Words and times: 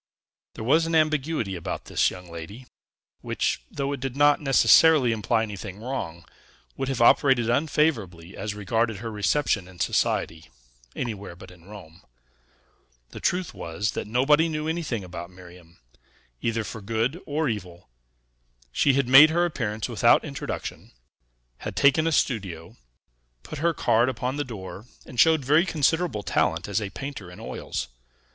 There 0.55 0.63
was 0.63 0.87
an 0.87 0.95
ambiguity 0.95 1.55
about 1.55 1.85
this 1.85 2.09
young 2.09 2.27
lady, 2.27 2.65
which, 3.21 3.61
though 3.69 3.93
it 3.93 3.99
did 3.99 4.15
not 4.15 4.41
necessarily 4.41 5.11
imply 5.11 5.43
anything 5.43 5.77
wrong, 5.79 6.25
would 6.75 6.87
have 6.87 7.03
operated 7.03 7.51
unfavorably 7.51 8.35
as 8.35 8.55
regarded 8.55 8.97
her 8.97 9.11
reception 9.11 9.67
in 9.67 9.79
society, 9.79 10.49
anywhere 10.95 11.35
but 11.35 11.51
in 11.51 11.65
Rome. 11.65 12.01
The 13.11 13.19
truth 13.19 13.53
was, 13.53 13.91
that 13.91 14.07
nobody 14.07 14.49
knew 14.49 14.67
anything 14.67 15.03
about 15.03 15.29
Miriam, 15.29 15.77
either 16.41 16.63
for 16.63 16.81
good 16.81 17.21
or 17.27 17.47
evil. 17.47 17.87
She 18.71 18.93
had 18.93 19.07
made 19.07 19.29
her 19.29 19.45
appearance 19.45 19.87
without 19.87 20.25
introduction, 20.25 20.93
had 21.59 21.75
taken 21.75 22.07
a 22.07 22.11
studio, 22.11 22.75
put 23.43 23.59
her 23.59 23.71
card 23.75 24.09
upon 24.09 24.37
the 24.37 24.43
door, 24.43 24.87
and 25.05 25.19
showed 25.19 25.45
very 25.45 25.63
considerable 25.63 26.23
talent 26.23 26.67
as 26.67 26.81
a 26.81 26.89
painter 26.89 27.29
in 27.29 27.39
oils. 27.39 27.87